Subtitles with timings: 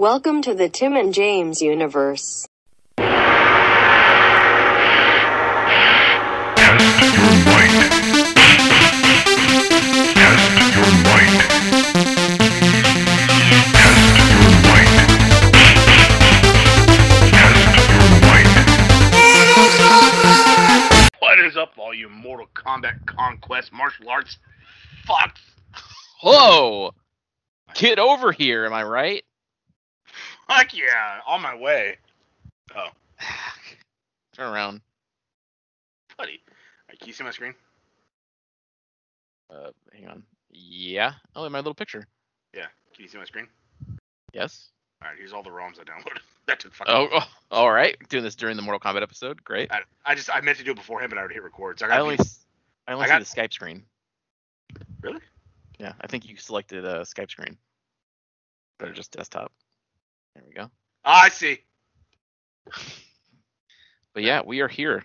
[0.00, 2.48] Welcome to the Tim and James universe.
[2.96, 3.12] Test
[7.02, 7.68] your might.
[8.34, 8.64] Test
[10.72, 11.28] your might.
[13.76, 14.88] Test your might.
[17.30, 17.60] Test
[17.92, 18.48] your might.
[21.18, 24.38] What is up, all you Mortal Kombat Conquest martial arts
[25.06, 25.42] fucks?
[26.22, 26.94] Whoa!
[27.74, 29.24] Get over here, am I right?
[30.50, 31.96] Fuck yeah, on my way.
[32.74, 32.88] Oh,
[34.34, 34.80] Turn around.
[36.18, 36.40] buddy.
[36.88, 37.54] Alright, can you see my screen?
[39.48, 40.22] Uh, hang on.
[40.50, 41.12] Yeah.
[41.36, 42.06] Oh, my little picture.
[42.54, 42.66] Yeah.
[42.94, 43.46] Can you see my screen?
[44.32, 44.70] Yes.
[45.02, 46.18] Alright, here's all the ROMs I downloaded.
[46.46, 46.92] that took fucking.
[46.94, 47.96] Oh, oh, all right.
[48.08, 49.42] Doing this during the Mortal Kombat episode.
[49.44, 49.70] Great.
[49.72, 51.78] I, I just I meant to do it beforehand, but I already hit record.
[51.78, 52.24] So I, I only, be-
[52.88, 53.84] I only I see got- the Skype screen.
[55.02, 55.20] Really?
[55.78, 57.56] Yeah, I think you selected uh, Skype screen.
[58.82, 59.52] Or just desktop.
[60.40, 60.70] There we go.
[61.04, 61.58] Ah, I see.
[64.12, 65.04] But yeah, we are here.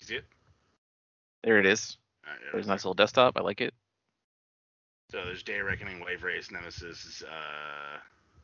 [0.00, 0.24] You see it?
[1.42, 1.96] There it is.
[2.26, 3.38] Alright, yeah, There's a nice little desktop.
[3.38, 3.72] I like it.
[5.10, 7.98] So there's Day Reckoning, Wave Race, Nemesis, uh,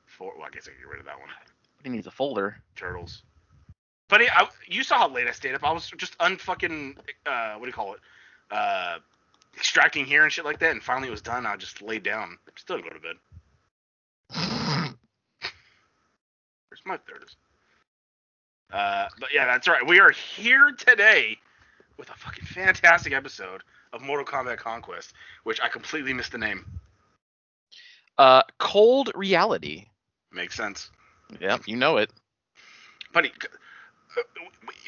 [0.06, 0.32] four.
[0.38, 1.28] Well, I guess I can get rid of that one.
[1.28, 2.56] What he needs a folder.
[2.76, 3.22] Turtles.
[4.08, 5.64] Buddy, I, you saw how late I stayed up.
[5.64, 8.00] I was just unfucking, uh, what do you call it?
[8.50, 8.98] Uh,
[9.56, 10.72] extracting here and shit like that.
[10.72, 11.44] And finally it was done.
[11.44, 12.38] I just laid down.
[12.56, 13.16] Still didn't go to bed.
[16.70, 17.36] Where's my is.
[18.72, 19.84] Uh, but yeah, that's right.
[19.84, 21.36] We are here today
[21.98, 26.64] with a fucking fantastic episode of Mortal Kombat Conquest, which I completely missed the name.
[28.18, 29.86] uh, Cold Reality.
[30.32, 30.90] Makes sense.
[31.40, 32.10] Yep, you know it.
[33.12, 33.32] Buddy,
[34.16, 34.22] uh,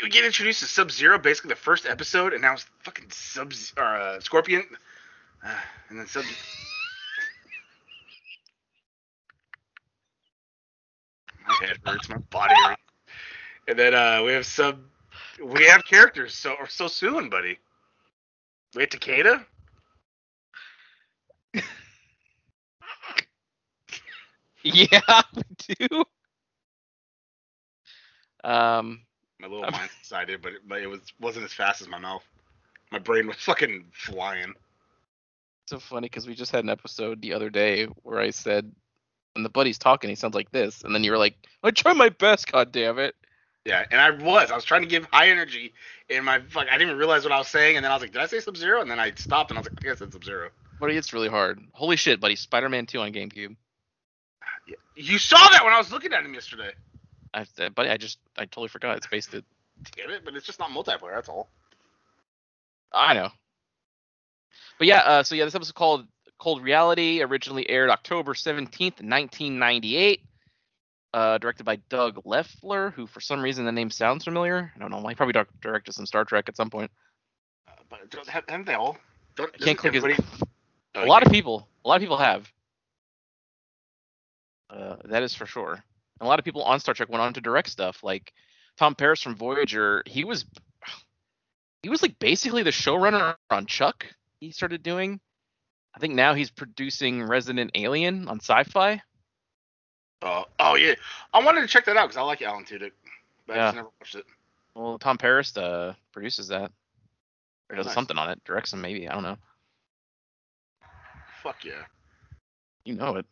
[0.03, 3.53] we get introduced to Sub Zero basically the first episode, and now it's fucking Sub
[3.77, 4.65] uh, Scorpion,
[5.45, 5.55] uh,
[5.89, 6.25] and then Sub.
[11.63, 12.83] Head hurts, my body hurts.
[13.69, 14.85] And then uh, we have some.
[15.43, 17.59] We have characters so so soon, buddy.
[18.75, 19.45] We have Takeda.
[24.63, 25.01] Yeah,
[25.35, 26.05] we do.
[28.45, 29.03] Um,
[29.41, 31.99] My little Um, mind decided, but it, but it was wasn't as fast as my
[31.99, 32.25] mouth.
[32.91, 34.55] My brain was fucking flying.
[35.67, 38.71] so funny because we just had an episode the other day where I said,
[39.35, 42.09] when the buddy's talking, he sounds like this, and then you're like, I try my
[42.11, 43.15] best, god damn it.
[43.65, 44.51] Yeah, and I was.
[44.51, 45.73] I was trying to give high energy
[46.09, 46.67] in my fuck.
[46.69, 48.27] I didn't even realize what I was saying, and then I was like, "Did I
[48.27, 50.13] say Sub Zero?" And then I stopped, and I was like, "I think I said
[50.13, 50.51] Sub Zero."
[50.81, 51.61] Buddy, it's really hard.
[51.73, 53.55] Holy shit, buddy, Spider-Man 2 on GameCube.
[54.67, 54.75] Yeah.
[54.97, 56.73] You saw that when I was looking at him yesterday.
[57.33, 58.97] I, uh, buddy, I just, I totally forgot.
[58.97, 59.45] It's based it.
[59.97, 60.25] Damn it!
[60.25, 61.15] But it's just not multiplayer.
[61.15, 61.49] That's all.
[62.93, 63.31] I know.
[64.79, 66.07] But yeah, uh, so yeah, this episode called
[66.43, 70.23] Cold Reality originally aired October 17th, 1998.
[71.15, 74.73] Uh, directed by Doug Leffler, who for some reason the name sounds familiar.
[74.75, 75.13] I don't know why.
[75.13, 76.91] He probably directed some Star Trek at some point.
[77.69, 78.97] Uh, but haven't they all?
[79.37, 80.05] Don't, can't click his.
[80.95, 82.53] Oh, a lot of people, a lot of people have.
[84.69, 85.73] Uh, that is for sure.
[85.73, 85.83] And
[86.21, 88.03] a lot of people on Star Trek went on to direct stuff.
[88.03, 88.33] Like
[88.77, 90.45] Tom Paris from Voyager, he was,
[91.85, 94.05] he was like basically the showrunner on Chuck.
[94.41, 95.21] He started doing.
[95.95, 99.03] I think now he's producing Resident Alien on Sci-Fi.
[100.23, 100.95] Oh, oh yeah.
[101.35, 102.93] I wanted to check that out because I like Alan Tudyk,
[103.47, 104.25] but I just never watched it.
[104.75, 106.73] Well, Tom Paris uh, produces that,
[107.69, 107.95] or does Nice.
[107.95, 109.09] something on it, directs them maybe.
[109.09, 109.37] I don't know.
[111.43, 111.85] Fuck yeah.
[112.85, 113.27] You know it.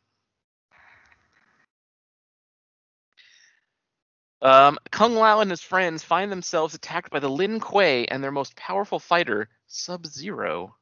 [4.43, 8.33] Um, Kung Lao and his friends find themselves attacked by the Lin Kuei and their
[8.33, 10.75] most powerful fighter, Sub Zero.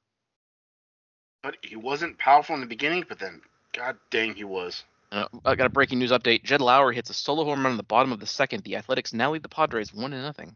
[1.48, 3.41] But he wasn't powerful in the beginning, but then,
[3.72, 4.84] god dang, he was.
[5.10, 6.44] Uh, I got a breaking news update.
[6.44, 8.64] Jed Lowrie hits a solo home run in the bottom of the second.
[8.64, 10.54] The Athletics now lead the Padres one to nothing.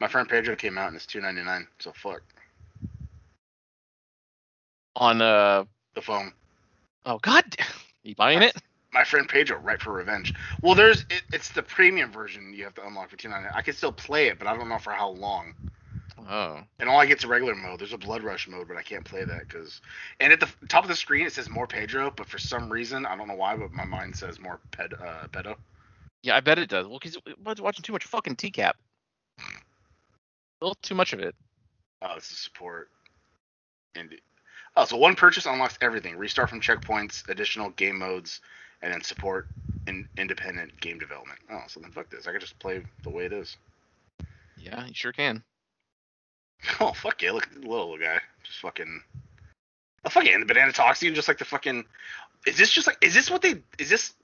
[0.00, 1.66] My friend Pedro came out and it's two ninety nine.
[1.78, 2.20] So fuck
[4.96, 6.34] On uh the phone.
[7.06, 7.56] oh god,
[8.02, 8.54] you buying it?
[8.92, 10.34] my friend Pedro, right for revenge.
[10.60, 13.54] Well, there's it, it's the premium version you have to unlock for two ninety nine.
[13.56, 15.54] I can still play it, but I don't know for how long.
[16.28, 17.80] Oh, And all I get's a regular mode.
[17.80, 19.80] There's a blood rush mode, but I can't play that because.
[20.20, 23.04] And at the top of the screen it says more Pedro, but for some reason
[23.04, 25.56] I don't know why, but my mind says more ped uh, pedo.
[26.22, 26.86] yeah, I bet it does.
[26.86, 27.18] Well, because
[27.60, 28.72] watching too much fucking TCAP.
[29.40, 31.34] A little too much of it.
[32.00, 32.88] Oh, it's a support.
[33.94, 34.14] And
[34.76, 38.40] oh, so one purchase unlocks everything: restart from checkpoints, additional game modes,
[38.82, 39.48] and then support
[39.86, 41.38] in independent game development.
[41.50, 42.26] Oh, so then fuck this.
[42.26, 43.56] I could just play the way it is.
[44.56, 45.42] Yeah, you sure can.
[46.80, 47.32] Oh fuck yeah!
[47.32, 49.02] Look at the little guy, just fucking.
[50.04, 50.32] Oh fuck yeah!
[50.32, 51.84] And the banana toxin, just like the fucking.
[52.46, 52.98] Is this just like?
[53.02, 53.62] Is this what they?
[53.78, 54.14] Is this?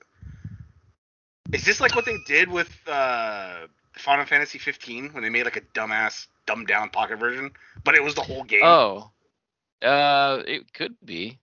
[1.53, 3.67] Is this like what they did with uh,
[3.97, 7.51] Final Fantasy 15 when they made like a dumbass, dumbed down pocket version,
[7.85, 8.61] but it was the whole game?
[8.63, 9.11] Oh,
[9.83, 11.41] uh, it could be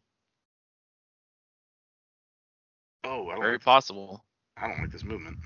[3.08, 4.24] Oh, I don't, very like, possible.
[4.58, 5.38] I don't like this movement.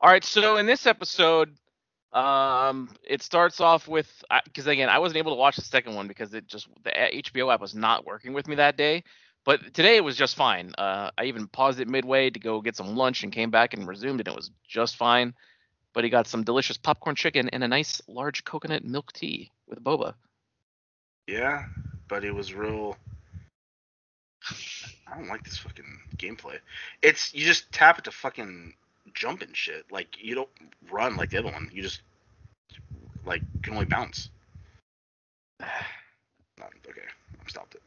[0.00, 1.54] All right, so in this episode,
[2.12, 6.08] um, it starts off with because again, I wasn't able to watch the second one
[6.08, 9.02] because it just the HBO app was not working with me that day.
[9.44, 10.72] But today it was just fine.
[10.78, 13.88] Uh, I even paused it midway to go get some lunch and came back and
[13.88, 15.34] resumed, and it was just fine.
[15.94, 19.82] But he got some delicious popcorn chicken and a nice large coconut milk tea with
[19.82, 20.14] boba.
[21.26, 21.64] Yeah,
[22.08, 22.96] but it was real.
[25.08, 26.58] I don't like this fucking gameplay.
[27.02, 28.74] It's you just tap it to fucking
[29.14, 29.86] jump and shit.
[29.90, 30.48] Like you don't
[30.90, 31.70] run like the other one.
[31.72, 32.02] You just
[33.24, 34.30] like can only bounce.
[36.88, 37.00] Okay,
[37.40, 37.82] I've stopped it.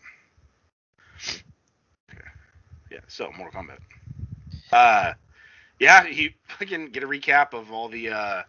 [2.11, 2.25] Okay.
[2.91, 3.77] Yeah, so Mortal Kombat.
[4.73, 5.13] Uh,
[5.79, 8.43] yeah, he fucking get a recap of all the uh,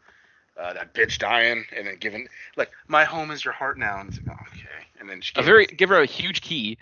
[0.58, 2.26] uh that bitch dying and then giving
[2.56, 5.32] like my home is your heart now and it's like oh, okay and then she
[5.34, 6.78] A gave- very give her a huge key.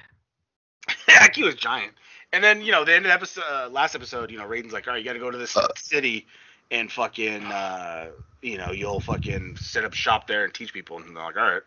[1.09, 1.93] yeah, he was giant.
[2.35, 4.73] And then you know the end of the episode, uh, last episode, you know Raiden's
[4.73, 6.27] like, all right, you got to go to this city
[6.71, 8.09] and fucking, uh,
[8.43, 10.99] you know, you'll fucking set up shop there and teach people.
[10.99, 11.63] And they're like, all right.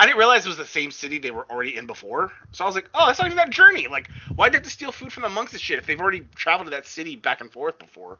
[0.00, 2.32] I didn't realize it was the same city they were already in before.
[2.52, 3.86] So I was like, oh, that's not even that journey.
[3.86, 6.00] Like, why did they have to steal food from the monks and shit if they've
[6.00, 8.18] already traveled to that city back and forth before?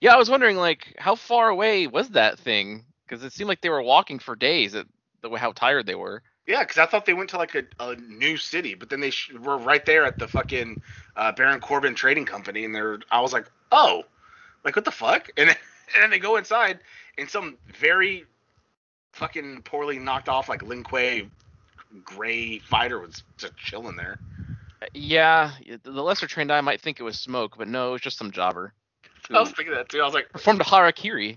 [0.00, 2.84] Yeah, I was wondering like how far away was that thing?
[3.06, 4.74] Because it seemed like they were walking for days.
[4.74, 4.86] At
[5.20, 6.22] the way how tired they were.
[6.48, 9.10] Yeah, because I thought they went to like a, a new city, but then they
[9.10, 10.78] sh- were right there at the fucking
[11.14, 13.00] uh, Baron Corbin Trading Company, and they're.
[13.10, 14.04] I was like, oh,
[14.64, 15.28] like what the fuck?
[15.36, 15.56] And then,
[15.94, 16.80] and then they go inside,
[17.18, 18.24] and some very
[19.12, 21.28] fucking poorly knocked off like Lin Kuei
[22.02, 24.16] gray fighter was just chilling there.
[24.94, 25.52] Yeah,
[25.82, 28.30] the lesser trained eye might think it was smoke, but no, it was just some
[28.30, 28.72] jobber.
[29.30, 30.00] I was thinking that too.
[30.00, 31.36] I was like, Performed a harakiri.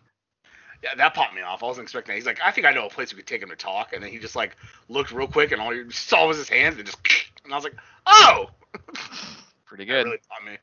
[0.83, 1.61] Yeah, that popped me off.
[1.61, 2.17] I wasn't expecting that.
[2.17, 4.03] He's like, I think I know a place we could take him to talk, and
[4.03, 4.55] then he just like
[4.89, 6.97] looked real quick, and all you saw was his hands, and just,
[7.43, 7.75] and I was like,
[8.07, 8.49] oh,
[9.65, 10.05] Pretty that good.
[10.05, 10.57] really popped me.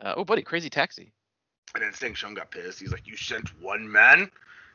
[0.00, 1.12] Uh, oh, buddy, crazy taxi.
[1.74, 2.78] And then Shang Tsung got pissed.
[2.80, 4.30] He's like, "You sent one man."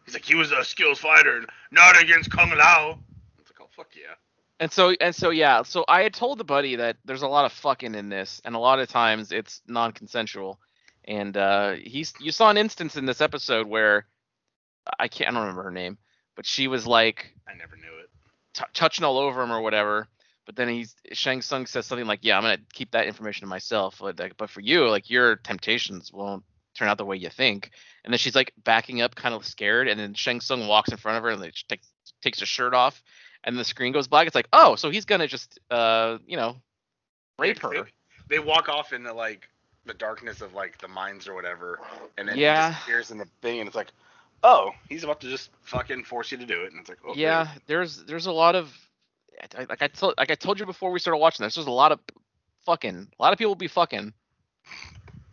[0.06, 3.00] He's like, "He was a skills fighter, and not against Kung Lao."
[3.40, 4.16] It's like, "Oh fuck yeah."
[4.60, 7.46] And so and so yeah, so I had told the buddy that there's a lot
[7.46, 10.60] of fucking in this, and a lot of times it's non-consensual.
[11.06, 14.06] And uh, he's you saw an instance in this episode where
[15.00, 15.98] I can't I don't remember her name,
[16.36, 18.10] but she was like I never knew it.
[18.54, 20.08] t- touching all over him or whatever.
[20.46, 23.48] But then he's Shang Tsung says something like, "Yeah, I'm gonna keep that information to
[23.48, 26.44] myself." But, like, but for you, like your temptations won't
[26.76, 27.70] turn out the way you think.
[28.04, 29.88] And then she's like backing up, kind of scared.
[29.88, 31.88] And then Shang Tsung walks in front of her and like she takes
[32.24, 33.04] takes her shirt off,
[33.44, 34.26] and the screen goes black.
[34.26, 36.56] It's like, oh, so he's gonna just uh, you know,
[37.38, 37.70] rape her.
[37.70, 37.84] They,
[38.30, 39.48] they walk off into like
[39.86, 41.80] the darkness of like the mines or whatever,
[42.18, 42.70] and then Yeah.
[42.70, 43.92] he disappears in the thing, and it's like,
[44.44, 47.14] "Oh, he's about to just fucking force you to do it." And it's like, "Oh,
[47.16, 48.74] yeah, there's there's a lot of
[49.58, 51.56] like I told like I told you before we started watching this.
[51.56, 52.00] There's a lot of
[52.66, 53.08] fucking.
[53.18, 54.14] A lot of people will be fucking.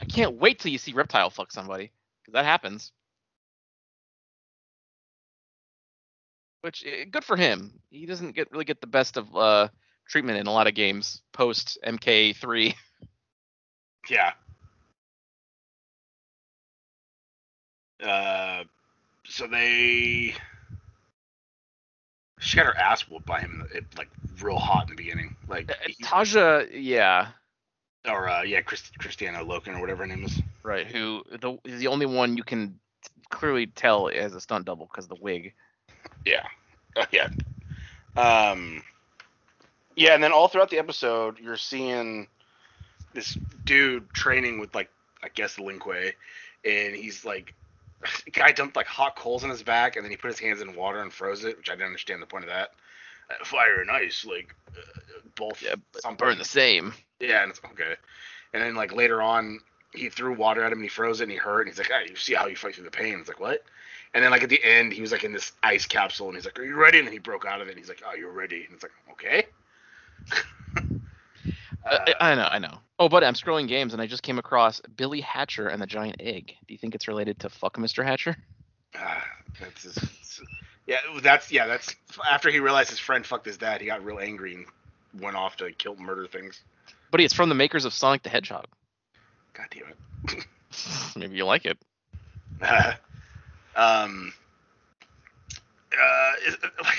[0.00, 1.90] I can't wait till you see reptile fuck somebody
[2.22, 2.92] because that happens.
[6.60, 7.80] Which eh, good for him.
[7.90, 9.68] He doesn't get really get the best of uh
[10.08, 12.74] treatment in a lot of games post MK3.
[14.10, 14.32] yeah."
[18.02, 18.64] Uh,
[19.28, 20.34] so they.
[22.38, 24.08] She got her ass whooped by him, it, like
[24.42, 27.28] real hot in the beginning, like, he- Taja, yeah,
[28.06, 30.40] or uh, yeah, Chris, Kristanna Loken or whatever her name is.
[30.62, 30.86] right.
[30.86, 32.78] Who the is the only one you can
[33.30, 35.54] clearly tell as a stunt double because the wig.
[36.24, 36.46] Yeah.
[36.96, 37.28] Uh, yeah.
[38.16, 38.82] Um.
[39.96, 42.28] Yeah, and then all throughout the episode, you're seeing
[43.14, 44.90] this dude training with like
[45.22, 46.12] I guess Lin Kuei,
[46.64, 47.54] and he's like,
[48.32, 50.74] guy dumped like hot coals in his back, and then he put his hands in
[50.74, 52.70] water and froze it, which I didn't understand the point of that.
[53.30, 55.62] Uh, fire and ice, like uh, both.
[55.62, 56.26] Yeah, something.
[56.26, 56.92] Burn the same.
[57.20, 57.94] Yeah, and it's okay.
[58.52, 59.60] And then like later on,
[59.92, 61.90] he threw water at him and he froze it and he hurt and he's like,
[61.92, 63.64] "Ah, you see how you fight through the pain?" It's like what?
[64.14, 66.44] And then like at the end, he was like in this ice capsule and he's
[66.44, 67.72] like, "Are you ready?" And then he broke out of it.
[67.72, 69.46] and He's like, "Oh, you're ready." And it's like, okay.
[71.86, 72.78] Uh, I I know, I know.
[72.98, 76.16] Oh, but I'm scrolling games and I just came across Billy Hatcher and the Giant
[76.20, 76.54] Egg.
[76.66, 78.04] Do you think it's related to Fuck Mr.
[78.04, 78.36] Hatcher?
[78.94, 79.24] Ah,
[79.60, 80.40] that's just,
[80.86, 81.94] yeah, that's yeah, that's
[82.28, 83.80] after he realized his friend fucked his dad.
[83.80, 84.66] He got real angry and
[85.20, 86.62] went off to kill murder things.
[87.10, 88.66] Buddy, it's from the makers of Sonic the Hedgehog.
[89.52, 90.46] God damn it.
[91.16, 91.78] Maybe you like it.
[93.76, 94.32] um,
[95.92, 96.32] uh,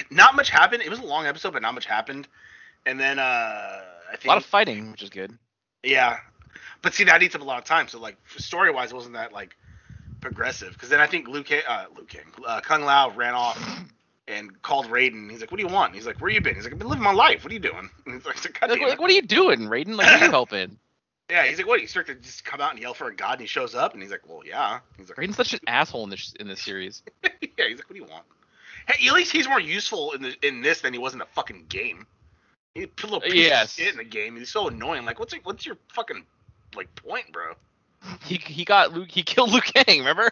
[0.09, 0.83] not much happened.
[0.83, 2.27] It was a long episode, but not much happened.
[2.85, 5.37] And then uh, I think A lot of fighting, which is good.
[5.83, 6.17] yeah,
[6.81, 7.87] But see, that eats up a lot of time.
[7.87, 9.55] So like story wise, it wasn't that like
[10.21, 10.73] progressive.
[10.73, 13.57] Because then I think Luke, uh, Liu Kang, uh, Kung Lao ran off
[14.27, 15.29] and called Raiden.
[15.29, 16.89] He's like, "What do you want?" He's like, "Where you been?" He's like, "I've been
[16.89, 17.43] living my life.
[17.43, 19.95] What are you doing?" And he's like, Like, like, what are you doing, Raiden?
[19.95, 20.77] Like, what are you helping?
[21.29, 23.33] Yeah, he's like, "What?" You start to just come out and yell for a god,
[23.33, 26.05] and he shows up, and he's like, "Well, yeah." He's like, Raiden's such an asshole
[26.05, 27.03] in this in this series.
[27.23, 27.29] yeah,
[27.67, 28.23] he's like, "What do you want?"
[28.87, 31.25] Hey, at least he's more useful in the in this than he was in the
[31.25, 32.07] fucking game.
[32.77, 33.73] He little piece Yes.
[33.73, 34.35] shit in the game.
[34.35, 35.03] He's so annoying.
[35.05, 36.23] Like, what's what's your fucking
[36.75, 37.53] like point, bro?
[38.23, 39.09] He he got Luke.
[39.09, 39.97] He killed Liu Kang.
[39.99, 40.29] Remember?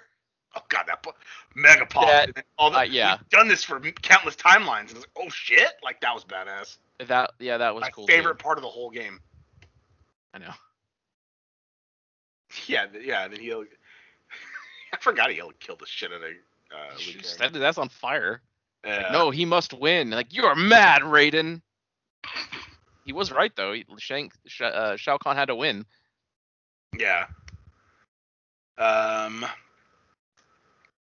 [0.56, 1.16] Oh god, that po-
[1.56, 2.06] mega pop.
[2.06, 3.18] That- all the, uh, yeah.
[3.20, 4.92] we've done this for countless timelines.
[4.92, 6.78] It's like, oh shit, like that was badass.
[7.08, 8.06] That yeah, that was My cool.
[8.06, 8.44] favorite Too.
[8.44, 9.20] part of the whole game.
[10.34, 10.54] I know.
[12.68, 13.28] Yeah, yeah.
[13.28, 13.52] Then he,
[14.94, 17.24] I forgot he killed the shit out of uh, Kang.
[17.24, 18.42] Set his on fire.
[18.86, 19.10] Yeah.
[19.12, 20.12] No, he must win.
[20.12, 21.62] Like you're mad, Raiden.
[23.06, 23.74] He was right though.
[23.74, 25.86] He, Shang, Sh- uh, Shao Kahn had to win.
[26.98, 27.26] Yeah.
[28.78, 29.46] Um.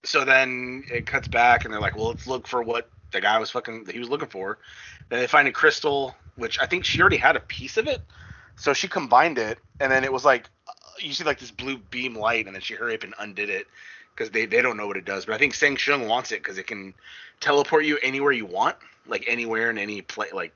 [0.05, 3.39] So then it cuts back, and they're like, "Well, let's look for what the guy
[3.39, 4.59] was fucking he was looking for."
[5.11, 8.03] Then they find a crystal, which I think she already had a piece of it,
[8.57, 11.77] so she combined it, and then it was like uh, you see like this blue
[11.77, 13.67] beam light, and then she hurried up and undid it
[14.15, 15.27] because they they don't know what it does.
[15.27, 16.95] But I think Shang Tsung wants it because it can
[17.41, 18.77] teleport you anywhere you want,
[19.07, 20.55] like anywhere in any place, like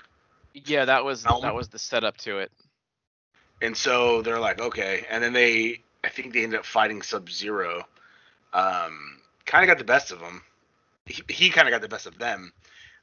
[0.64, 2.50] Yeah, that was that was the setup to it.
[3.60, 5.04] And so they're like, okay.
[5.10, 7.84] And then they, I think they ended up fighting Sub Zero.
[8.52, 10.42] Um, kind of got the best of him.
[11.06, 12.52] He, he kind of got the best of them.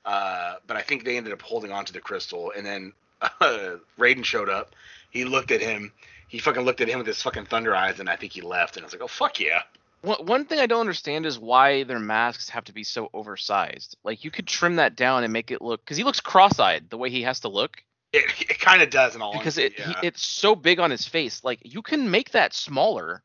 [0.05, 2.51] Uh, but I think they ended up holding on to the crystal.
[2.55, 4.75] And then uh, Raiden showed up.
[5.12, 5.91] He looked at him.
[6.27, 8.77] He fucking looked at him with his fucking thunder eyes, and I think he left.
[8.77, 9.62] And I was like, oh fuck yeah.
[10.03, 13.95] One one thing I don't understand is why their masks have to be so oversized.
[14.03, 16.98] Like you could trim that down and make it look because he looks cross-eyed the
[16.98, 17.81] way he has to look
[18.12, 20.01] It, it kind of does in all because honesty, it yeah.
[20.01, 21.43] he, it's so big on his face.
[21.43, 23.24] Like you can make that smaller.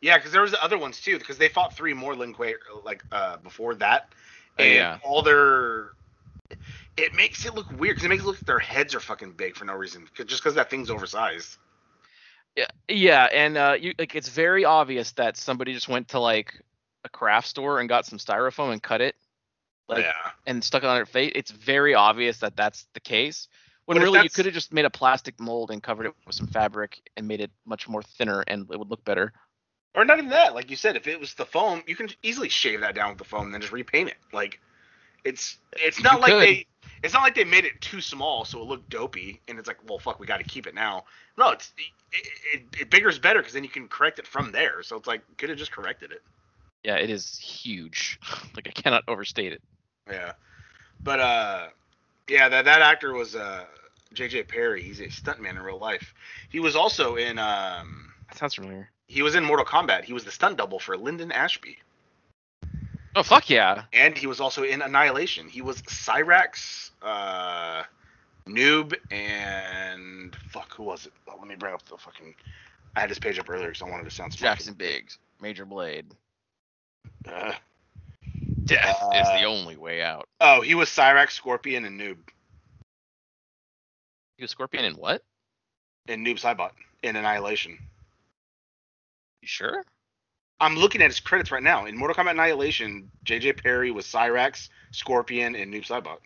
[0.00, 1.18] Yeah, because there was other ones too.
[1.18, 4.08] Because they fought three more Lin Kuei like uh, before that,
[4.58, 4.98] Oh, and yeah.
[5.04, 5.92] all their
[6.96, 9.32] it makes it look weird because it makes it look like their heads are fucking
[9.32, 10.06] big for no reason.
[10.26, 11.56] just because that thing's oversized.
[12.56, 16.60] Yeah, yeah, and uh, you like it's very obvious that somebody just went to like
[17.04, 19.16] a craft store and got some styrofoam and cut it,
[19.88, 20.12] like yeah,
[20.46, 21.32] and stuck it on their face.
[21.34, 23.48] It's very obvious that that's the case.
[23.86, 26.36] When But really you could have just made a plastic mold and covered it with
[26.36, 29.32] some fabric and made it much more thinner and it would look better.
[29.94, 30.54] or not even that.
[30.54, 33.18] Like you said, if it was the foam, you can easily shave that down with
[33.18, 34.16] the foam and then just repaint it.
[34.32, 34.60] Like
[35.24, 36.42] it's it's not You like could.
[36.42, 36.66] they
[37.02, 39.78] it's not like they made it too small so it looked dopey and it's like
[39.88, 41.04] well fuck we got to keep it now.
[41.36, 41.72] No, it's
[42.12, 44.82] it, it, it bigger is better because then you can correct it from there.
[44.82, 46.22] So it's like could have just corrected it.
[46.84, 48.18] Yeah, it is huge.
[48.56, 49.62] like I cannot overstate it.
[50.10, 50.32] Yeah.
[51.02, 51.66] But uh
[52.28, 53.64] yeah, that that actor was uh
[54.14, 54.82] JJ Perry.
[54.82, 56.14] He's a stuntman in real life.
[56.50, 58.90] He was also in um That sounds familiar.
[59.08, 60.04] he was in Mortal Kombat.
[60.04, 61.78] He was the stunt double for Linden Ashby.
[63.14, 63.84] Oh fuck yeah!
[63.92, 65.48] And he was also in Annihilation.
[65.48, 67.82] He was Cyrax, uh
[68.46, 71.12] Noob and fuck who was it?
[71.28, 72.34] Oh, let me bring up the fucking
[72.96, 74.34] I had this page up earlier because I wanted to sound.
[74.36, 76.06] Jackson Briggs, Major Blade.
[77.26, 77.52] Uh,
[78.64, 80.28] Death Uh, is the only way out.
[80.40, 82.16] oh, he was Cyrax, Scorpion, and Noob.
[84.38, 85.22] He was Scorpion in what?
[86.08, 86.70] And Noob Saibot
[87.02, 87.78] in Annihilation.
[89.40, 89.84] You sure?
[90.62, 91.86] I'm looking at his credits right now.
[91.86, 96.18] In Mortal Kombat Annihilation, JJ Perry was Cyrax, Scorpion, and Noob Saibot.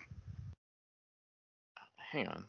[1.96, 2.44] Hang on.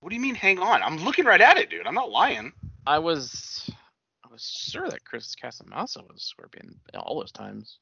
[0.00, 0.82] What do you mean hang on?
[0.82, 1.86] I'm looking right at it, dude.
[1.86, 2.52] I'm not lying.
[2.84, 3.70] I was
[4.24, 7.78] I was sure that Chris Casamassa was Scorpion all those times.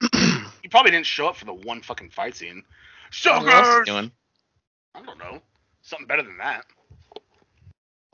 [0.62, 2.62] He probably didn't show up for the one fucking fight scene.
[3.10, 3.88] Suckers!
[4.94, 5.42] I don't know.
[5.82, 6.64] Something better than that.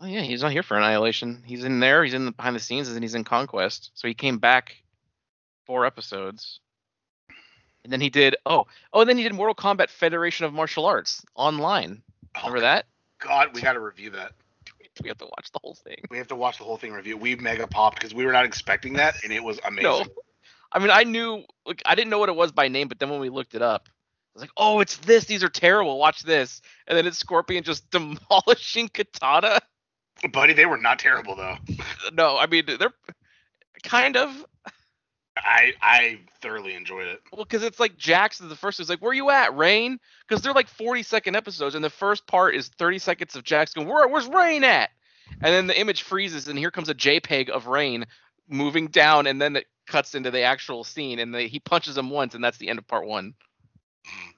[0.01, 1.43] Oh yeah, he's not here for Annihilation.
[1.45, 2.05] He's in there.
[2.05, 3.91] He's in the behind the scenes, and he's in Conquest.
[3.95, 4.77] So he came back
[5.67, 6.61] four episodes,
[7.83, 10.87] and then he did oh oh, and then he did Mortal Kombat Federation of Martial
[10.87, 12.03] Arts online.
[12.37, 12.87] Oh, Remember that?
[13.19, 14.33] God, we got to review that.
[15.01, 16.03] We have to watch the whole thing.
[16.11, 17.17] We have to watch the whole thing review.
[17.17, 19.85] We mega popped because we were not expecting that, and it was amazing.
[19.85, 20.05] No,
[20.73, 23.09] I mean I knew like I didn't know what it was by name, but then
[23.09, 23.93] when we looked it up, I
[24.35, 25.25] was like, oh, it's this.
[25.25, 25.99] These are terrible.
[25.99, 29.61] Watch this, and then it's Scorpion just demolishing Katana.
[30.33, 31.57] Buddy, they were not terrible though.
[32.13, 32.93] No, I mean they're
[33.85, 34.45] kind of
[35.45, 37.21] I I thoroughly enjoyed it.
[37.33, 38.81] Well, because it's like Jax is the first.
[38.81, 39.99] Is like, where are you at, Rain?
[40.27, 43.83] Because they're like 40 second episodes, and the first part is 30 seconds of Jackson.
[43.83, 44.91] going, where, where's Rain at?
[45.41, 48.07] And then the image freezes, and here comes a JPEG of Rain
[48.49, 52.11] moving down, and then it cuts into the actual scene, and the, he punches him
[52.11, 53.35] once, and that's the end of part one.
[54.07, 54.31] Mm-hmm.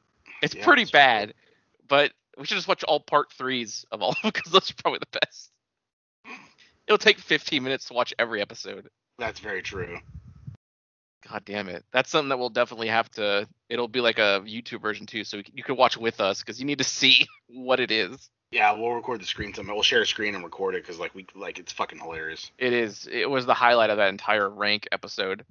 [0.42, 1.34] It's Yeah, pretty bad,
[1.88, 5.18] but we should just watch all part threes of all because those are probably the
[5.20, 5.50] best.
[6.86, 8.88] It'll take 15 minutes to watch every episode.
[9.18, 9.98] That's very true.
[11.28, 11.84] God damn it.
[11.92, 13.46] That's something that we'll definitely have to.
[13.68, 16.66] It'll be like a YouTube version too, so you can watch with us because you
[16.66, 18.30] need to see what it is.
[18.50, 19.74] Yeah, we'll record the screen sometime.
[19.74, 22.50] We'll share a screen and record it because like we like it's fucking hilarious.
[22.58, 23.08] It is.
[23.10, 25.44] It was the highlight of that entire rank episode.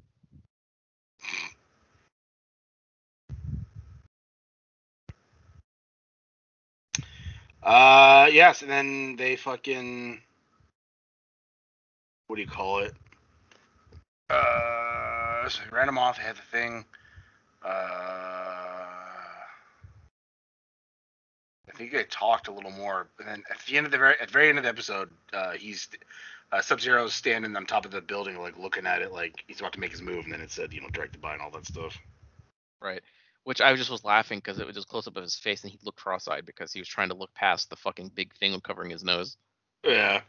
[7.63, 10.21] Uh, yes, and then they fucking
[12.29, 12.93] what do you call it?
[14.29, 16.17] Uh, so they ran him off.
[16.17, 16.85] They had the thing.
[17.65, 17.69] Uh,
[21.67, 24.13] I think they talked a little more, and then at the end of the very
[24.21, 25.89] at the very end of the episode, uh, he's
[26.51, 29.59] uh, Sub Zero's standing on top of the building, like looking at it, like he's
[29.59, 31.49] about to make his move, and then it said, you know, directed by and all
[31.51, 31.97] that stuff.
[32.79, 33.01] Right.
[33.43, 35.71] Which I just was laughing because it was just close up of his face and
[35.71, 38.91] he looked cross-eyed because he was trying to look past the fucking big thing covering
[38.91, 39.37] his nose.
[39.83, 40.21] Yeah,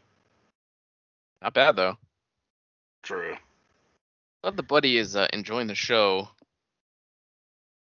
[1.41, 1.97] Not bad though.
[3.03, 3.35] true.
[4.43, 6.29] Glad the buddy is uh, enjoying the show.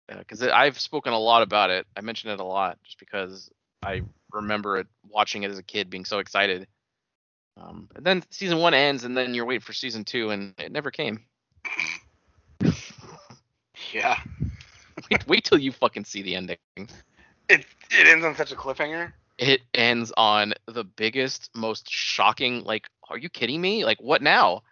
[0.09, 1.87] Because I've spoken a lot about it.
[1.97, 3.51] I mentioned it a lot just because
[3.83, 6.67] I remember it watching it as a kid, being so excited.
[7.57, 10.73] Um, and then season one ends, and then you're waiting for season two, and it
[10.73, 11.25] never came.
[13.93, 14.19] Yeah,
[15.11, 16.57] wait, wait till you fucking see the ending.
[16.77, 19.13] it it ends on such a cliffhanger.
[19.39, 22.65] It ends on the biggest, most shocking.
[22.65, 23.85] Like, are you kidding me?
[23.85, 24.63] Like, what now?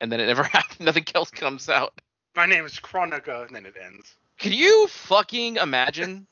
[0.00, 0.86] And then it never happened.
[0.86, 1.98] Nothing else comes out.
[2.36, 4.14] My name is Kronika, and then it ends.
[4.38, 6.26] Can you fucking imagine?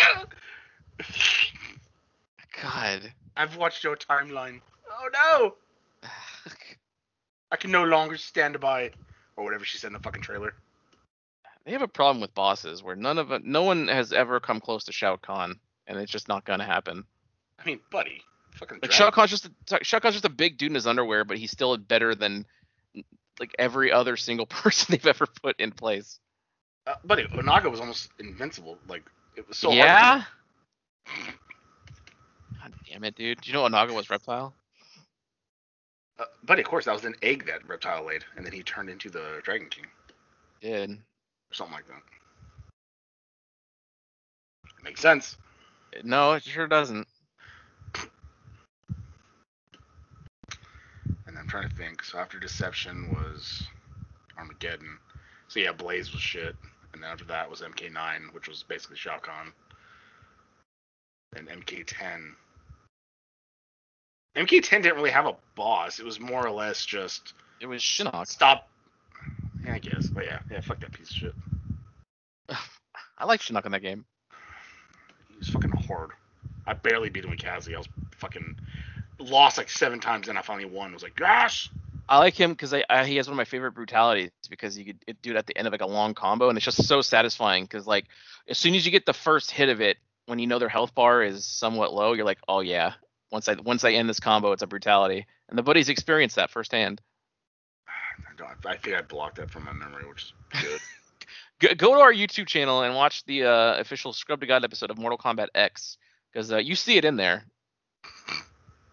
[2.62, 3.12] God.
[3.36, 4.60] I've watched your timeline.
[4.90, 5.54] Oh
[6.02, 6.08] no!
[7.52, 8.90] I can no longer stand by,
[9.36, 10.52] or whatever she said in the fucking trailer.
[11.64, 14.84] They have a problem with bosses where none of no one has ever come close
[14.84, 17.04] to Shao Kahn, and it's just not gonna happen.
[17.58, 18.22] I mean, buddy,
[18.58, 18.78] fucking.
[18.82, 22.14] Like Kahn's just a, just a big dude in his underwear, but he's still better
[22.14, 22.44] than
[23.40, 26.18] like every other single person they've ever put in place.
[26.86, 28.78] uh, buddy, Onaga was almost invincible.
[28.88, 29.04] Like
[29.36, 29.78] it was so hard.
[29.78, 30.24] yeah.
[32.60, 33.40] God damn it, dude!
[33.40, 34.54] Do you know Onaga was reptile?
[36.18, 38.90] Uh, buddy, of course, that was an egg that Reptile laid, and then he turned
[38.90, 39.86] into the Dragon King,
[40.60, 42.02] Did or something like that.
[44.82, 45.36] Makes sense.
[46.02, 47.06] no, it sure doesn't.
[51.26, 52.04] And I'm trying to think.
[52.04, 53.66] So after Deception was
[54.38, 54.98] Armageddon.
[55.48, 56.54] So yeah, Blaze was shit.
[56.92, 59.52] And then after that was MK9, which was basically Shao Kahn.
[61.36, 62.32] And MK10.
[64.36, 65.98] MK10 didn't really have a boss.
[65.98, 68.26] It was more or less just It was Shinnok.
[68.26, 68.68] stop.
[69.64, 70.06] Yeah, I guess.
[70.06, 71.34] But yeah, yeah, fuck that piece of shit.
[73.18, 74.04] I like Shinnok in that game.
[75.28, 76.10] He was fucking hard.
[76.66, 77.74] I barely beat him with Cassie.
[77.74, 78.56] I was fucking
[79.18, 80.90] lost like seven times, and I finally won.
[80.90, 81.70] I was like, gosh.
[82.08, 85.32] I like him because he has one of my favorite brutalities because you could do
[85.32, 87.86] it at the end of like a long combo and it's just so satisfying because
[87.86, 88.06] like
[88.48, 90.94] as soon as you get the first hit of it when you know their health
[90.94, 92.94] bar is somewhat low you're like oh yeah
[93.30, 96.48] once I once I end this combo it's a brutality and the buddies experienced that
[96.50, 97.02] firsthand.
[97.86, 100.80] I, don't, I think I blocked that from my memory, which is good.
[101.60, 104.92] Go, go to our YouTube channel and watch the uh, official Scrub to God episode
[104.92, 105.98] of Mortal Kombat X
[106.32, 107.46] because uh, you see it in there.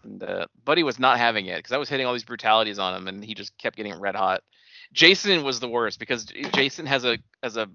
[0.05, 2.95] And uh, Buddy was not having it because I was hitting all these brutalities on
[2.95, 4.41] him, and he just kept getting red hot.
[4.93, 7.67] Jason was the worst because Jason has a has a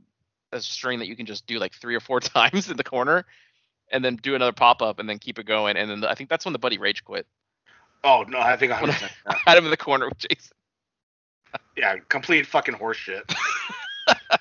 [0.53, 3.27] a string that you can just do like three or four times in the corner,
[3.91, 5.77] and then do another pop up, and then keep it going.
[5.77, 7.27] And then I think that's when the Buddy rage quit.
[8.05, 8.93] oh no, I think 100.
[8.93, 9.13] percent.
[9.45, 10.57] Had him in the corner with Jason.
[11.77, 13.23] yeah, complete fucking horseshit.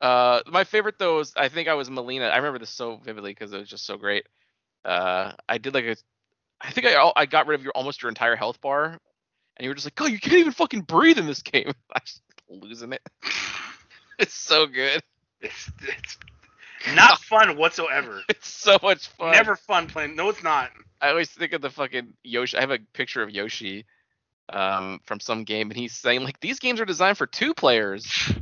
[0.00, 2.28] Uh, my favorite though was I think I was Mileena.
[2.28, 4.26] I remember this so vividly because it was just so great.
[4.84, 5.96] Uh, I did like a,
[6.62, 8.86] I think I I got rid of your almost your entire health bar,
[9.56, 11.72] and you were just like, oh, you can't even fucking breathe in this game.
[11.94, 13.02] I was losing it.
[14.18, 15.02] It's so good.
[15.40, 16.18] It's it's
[16.94, 18.22] not fun whatsoever.
[18.28, 19.32] It's so much fun.
[19.32, 20.14] Never fun playing.
[20.14, 20.70] No, it's not.
[21.00, 22.56] I always think of the fucking Yoshi.
[22.56, 23.84] I have a picture of Yoshi,
[24.52, 28.32] um, from some game, and he's saying like these games are designed for two players.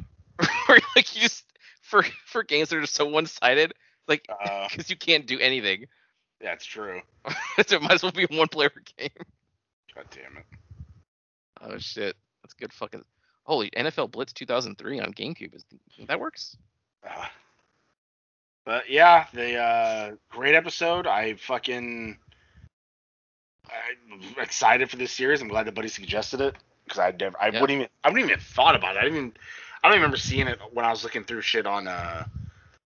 [0.97, 1.45] Like you just
[1.83, 3.73] for for games that are just so one sided,
[4.09, 5.87] like Uh, because you can't do anything.
[6.41, 7.01] That's true.
[7.59, 9.09] it might as well be a one player game.
[9.95, 10.45] God damn it.
[11.61, 13.05] Oh shit, that's good fucking.
[13.45, 15.65] Holy NFL Blitz 2003 on GameCube is
[16.07, 16.57] that works?
[17.09, 17.27] Uh,
[18.65, 21.07] but yeah, the uh, great episode.
[21.07, 22.17] I fucking
[24.13, 25.41] I'm excited for this series.
[25.43, 27.61] I'm glad that Buddy suggested it because I never, I Yeah.
[27.61, 29.01] wouldn't even, I wouldn't even thought about it.
[29.01, 29.33] I didn't even,
[29.83, 32.25] I don't even remember seeing it when I was looking through shit on uh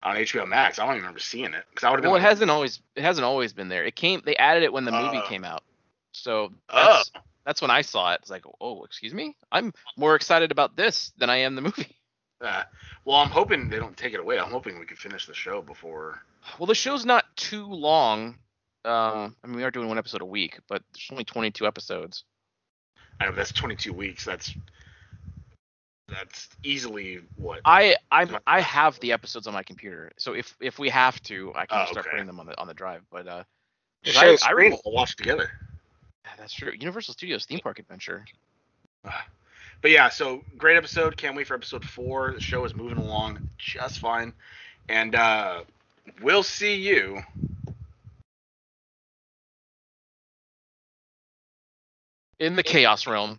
[0.02, 0.78] on HBO Max.
[0.78, 2.10] I don't even remember seeing it because I would have been.
[2.12, 3.84] Well, it hasn't always it hasn't always been there.
[3.84, 5.28] It came they added it when the movie Oh.
[5.28, 5.62] came out.
[6.12, 6.86] So Oh.
[6.96, 7.10] that's
[7.44, 8.20] that's when I saw it.
[8.22, 11.96] It's like, oh, excuse me, I'm more excited about this than I am the movie.
[12.42, 12.64] Uh,
[13.04, 14.36] well, I'm hoping they don't take it away.
[14.36, 16.20] I'm hoping we can finish the show before.
[16.58, 18.36] Well, the show's not too long.
[18.84, 22.24] Um, I mean, we are doing one episode a week, but there's only 22 episodes.
[23.20, 24.24] I know that's 22 weeks.
[24.24, 24.52] That's
[26.12, 27.60] that's easily what.
[27.64, 31.52] I I'm I have the episodes on my computer, so if if we have to,
[31.54, 32.10] I can Oh, start okay.
[32.10, 33.02] putting them on the on the drive.
[33.10, 33.44] But uh,
[34.04, 34.70] Just I- share the I screen.
[34.72, 35.50] rem- We'll watch together.
[36.24, 36.72] yeah, that's true.
[36.72, 38.24] Universal Studios Theme Park Adventure.
[39.02, 41.16] But yeah, so great episode.
[41.16, 42.32] Can't wait for episode four.
[42.34, 44.32] The show is moving along just fine,
[44.88, 45.64] and uh,
[46.22, 47.20] we'll see you.
[52.38, 53.38] In the Chaos Realm.